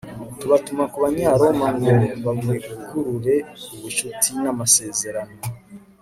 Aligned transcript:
tubatuma 0.39 0.83
ku 0.91 0.97
banyaroma 1.03 1.65
ngo 1.77 1.91
bavugurure 2.25 3.35
ubucuti 3.75 4.29
n'amasezerano 4.41 5.35